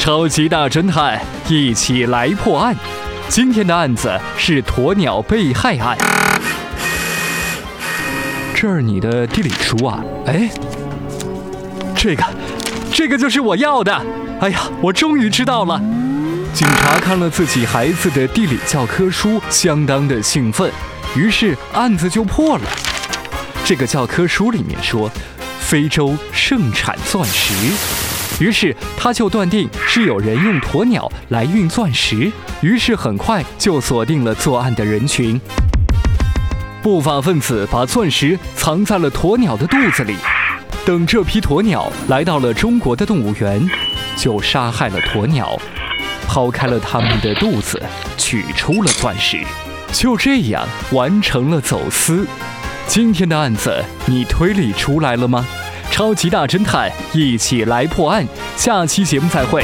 [0.00, 2.74] 超级大侦探，一起来破案。
[3.28, 5.94] 今天的案子是鸵鸟被害案。
[8.54, 10.02] 这儿你的地理书啊？
[10.24, 10.48] 哎，
[11.94, 12.24] 这个，
[12.90, 13.94] 这个就是我要的。
[14.40, 15.78] 哎呀，我终于知道了。
[16.54, 20.72] 警察看了自己孩子的地理教科书，相当的兴奋，
[21.14, 22.64] 于是案子就破了。
[23.66, 25.10] 这个教科书里面说，
[25.60, 27.52] 非洲盛产钻石。
[28.42, 35.38] 于是他就断定是有人用鸵鸟来运钻石，于是很快就锁定了作案的人群。
[36.80, 40.14] 不法分子把钻石藏在了鸵鸟的肚子里，
[40.86, 43.68] 等这批鸵鸟来到了中国的动物园，
[44.16, 45.58] 就杀害了鸵鸟，
[46.24, 47.82] 抛开了它们的肚子，
[48.16, 49.44] 取出了钻石，
[49.92, 52.24] 就这样完成了走私。
[52.86, 55.44] 今天的案子你推理出来了吗？
[56.00, 58.26] 超级大侦探，一起来破案。
[58.56, 59.62] 下期节目再会。